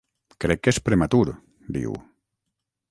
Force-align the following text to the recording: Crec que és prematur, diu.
Crec 0.45 0.63
que 0.67 0.73
és 0.75 0.79
prematur, 0.87 1.21
diu. 1.77 2.03